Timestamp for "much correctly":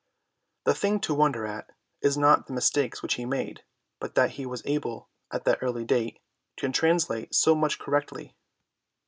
7.53-8.35